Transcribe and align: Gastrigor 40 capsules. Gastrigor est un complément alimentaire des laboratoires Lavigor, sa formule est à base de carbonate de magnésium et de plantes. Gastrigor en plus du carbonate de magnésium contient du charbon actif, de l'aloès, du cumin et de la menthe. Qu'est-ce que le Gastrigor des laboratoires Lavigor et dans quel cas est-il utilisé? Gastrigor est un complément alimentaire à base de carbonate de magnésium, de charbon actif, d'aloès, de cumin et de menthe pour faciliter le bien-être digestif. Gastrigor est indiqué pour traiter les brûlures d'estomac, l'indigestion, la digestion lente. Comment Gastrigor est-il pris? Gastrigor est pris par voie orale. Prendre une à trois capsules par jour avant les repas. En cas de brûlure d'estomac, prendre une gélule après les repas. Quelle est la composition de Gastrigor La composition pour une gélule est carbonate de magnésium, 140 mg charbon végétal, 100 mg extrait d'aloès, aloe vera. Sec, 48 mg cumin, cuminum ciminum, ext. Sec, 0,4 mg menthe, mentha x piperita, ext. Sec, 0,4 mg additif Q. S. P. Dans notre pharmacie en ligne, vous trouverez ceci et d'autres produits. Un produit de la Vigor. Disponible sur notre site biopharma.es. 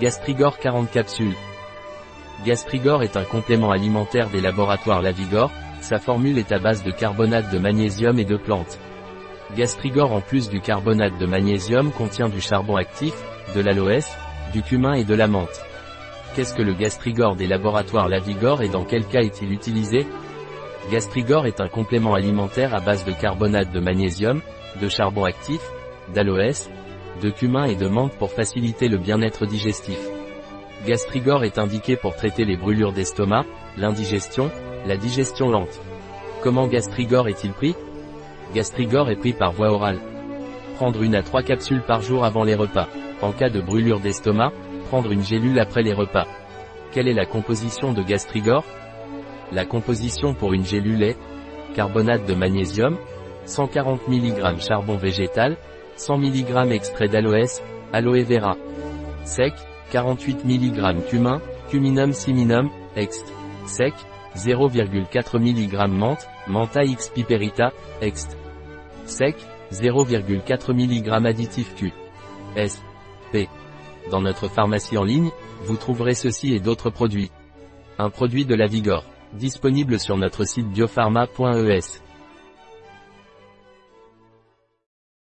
Gastrigor 0.00 0.60
40 0.60 0.92
capsules. 0.92 1.34
Gastrigor 2.46 3.02
est 3.02 3.16
un 3.16 3.24
complément 3.24 3.72
alimentaire 3.72 4.30
des 4.30 4.40
laboratoires 4.40 5.02
Lavigor, 5.02 5.50
sa 5.80 5.98
formule 5.98 6.38
est 6.38 6.52
à 6.52 6.60
base 6.60 6.84
de 6.84 6.92
carbonate 6.92 7.52
de 7.52 7.58
magnésium 7.58 8.16
et 8.20 8.24
de 8.24 8.36
plantes. 8.36 8.78
Gastrigor 9.56 10.12
en 10.12 10.20
plus 10.20 10.48
du 10.48 10.60
carbonate 10.60 11.18
de 11.18 11.26
magnésium 11.26 11.90
contient 11.90 12.28
du 12.28 12.40
charbon 12.40 12.76
actif, 12.76 13.12
de 13.56 13.60
l'aloès, 13.60 14.16
du 14.52 14.62
cumin 14.62 14.92
et 14.92 15.02
de 15.02 15.14
la 15.14 15.26
menthe. 15.26 15.64
Qu'est-ce 16.36 16.54
que 16.54 16.62
le 16.62 16.74
Gastrigor 16.74 17.34
des 17.34 17.48
laboratoires 17.48 18.08
Lavigor 18.08 18.62
et 18.62 18.68
dans 18.68 18.84
quel 18.84 19.04
cas 19.04 19.22
est-il 19.22 19.50
utilisé? 19.52 20.06
Gastrigor 20.92 21.46
est 21.46 21.60
un 21.60 21.68
complément 21.68 22.14
alimentaire 22.14 22.72
à 22.72 22.78
base 22.78 23.04
de 23.04 23.12
carbonate 23.12 23.72
de 23.72 23.80
magnésium, 23.80 24.42
de 24.80 24.88
charbon 24.88 25.24
actif, 25.24 25.60
d'aloès, 26.14 26.70
de 27.20 27.30
cumin 27.30 27.64
et 27.64 27.74
de 27.74 27.88
menthe 27.88 28.16
pour 28.18 28.30
faciliter 28.30 28.88
le 28.88 28.98
bien-être 28.98 29.46
digestif. 29.46 29.98
Gastrigor 30.86 31.44
est 31.44 31.58
indiqué 31.58 31.96
pour 31.96 32.14
traiter 32.14 32.44
les 32.44 32.56
brûlures 32.56 32.92
d'estomac, 32.92 33.44
l'indigestion, 33.76 34.50
la 34.86 34.96
digestion 34.96 35.50
lente. 35.50 35.80
Comment 36.42 36.66
Gastrigor 36.66 37.28
est-il 37.28 37.52
pris? 37.52 37.74
Gastrigor 38.54 39.10
est 39.10 39.16
pris 39.16 39.32
par 39.32 39.52
voie 39.52 39.72
orale. 39.72 39.98
Prendre 40.76 41.02
une 41.02 41.16
à 41.16 41.22
trois 41.22 41.42
capsules 41.42 41.82
par 41.82 42.00
jour 42.00 42.24
avant 42.24 42.44
les 42.44 42.54
repas. 42.54 42.88
En 43.20 43.32
cas 43.32 43.50
de 43.50 43.60
brûlure 43.60 44.00
d'estomac, 44.00 44.52
prendre 44.88 45.10
une 45.10 45.24
gélule 45.24 45.58
après 45.58 45.82
les 45.82 45.92
repas. 45.92 46.26
Quelle 46.92 47.08
est 47.08 47.14
la 47.14 47.26
composition 47.26 47.92
de 47.92 48.02
Gastrigor 48.02 48.64
La 49.52 49.64
composition 49.64 50.34
pour 50.34 50.52
une 50.52 50.64
gélule 50.64 51.02
est 51.02 51.16
carbonate 51.74 52.26
de 52.26 52.34
magnésium, 52.34 52.96
140 53.44 54.08
mg 54.08 54.60
charbon 54.60 54.96
végétal, 54.96 55.56
100 55.98 56.18
mg 56.18 56.72
extrait 56.72 57.08
d'aloès, 57.08 57.62
aloe 57.92 58.22
vera. 58.22 58.56
Sec, 59.24 59.54
48 59.90 60.44
mg 60.44 61.04
cumin, 61.08 61.40
cuminum 61.70 62.12
ciminum, 62.12 62.70
ext. 62.96 63.26
Sec, 63.66 63.94
0,4 64.36 65.38
mg 65.38 65.88
menthe, 65.88 66.26
mentha 66.46 66.84
x 66.84 67.10
piperita, 67.10 67.72
ext. 68.00 68.36
Sec, 69.04 69.36
0,4 69.72 70.72
mg 70.72 71.26
additif 71.26 71.74
Q. 71.74 71.92
S. 72.56 72.82
P. 73.32 73.48
Dans 74.10 74.20
notre 74.20 74.48
pharmacie 74.48 74.96
en 74.96 75.04
ligne, 75.04 75.30
vous 75.64 75.76
trouverez 75.76 76.14
ceci 76.14 76.54
et 76.54 76.60
d'autres 76.60 76.90
produits. 76.90 77.30
Un 77.98 78.10
produit 78.10 78.46
de 78.46 78.54
la 78.54 78.66
Vigor. 78.66 79.04
Disponible 79.34 79.98
sur 79.98 80.16
notre 80.16 80.44
site 80.44 80.68
biopharma.es. 80.68 82.00